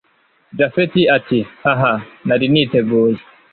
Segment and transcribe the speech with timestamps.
[0.57, 1.93] japhet ati haha
[2.27, 3.19] nari niteguye